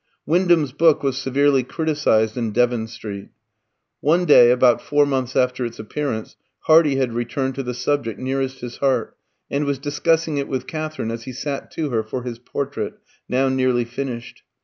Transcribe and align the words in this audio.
Wyndham's 0.25 0.71
book 0.71 1.03
was 1.03 1.15
severely 1.19 1.61
criticised 1.61 2.35
in 2.35 2.49
Devon 2.53 2.87
Street. 2.87 3.29
One 3.99 4.25
day, 4.25 4.49
about 4.49 4.81
four 4.81 5.05
months 5.05 5.35
after 5.35 5.63
its 5.63 5.77
appearance, 5.77 6.37
Hardy 6.61 6.95
had 6.95 7.13
returned 7.13 7.53
to 7.53 7.61
the 7.61 7.75
subject 7.75 8.17
nearest 8.19 8.61
his 8.61 8.77
heart, 8.77 9.15
and 9.51 9.63
was 9.65 9.77
discussing 9.77 10.37
it 10.39 10.47
with 10.47 10.65
Katherine 10.65 11.11
as 11.11 11.25
he 11.25 11.33
sat 11.33 11.69
to 11.73 11.91
her 11.91 12.01
for 12.01 12.23
his 12.23 12.39
portrait, 12.39 12.95
now 13.29 13.47
nearly 13.47 13.85
finished. 13.85 14.41